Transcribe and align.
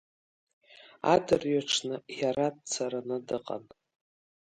Адырҩаҽны 1.13 1.95
иара 2.19 2.45
дцараны 2.55 3.17
дыҟан. 3.27 3.63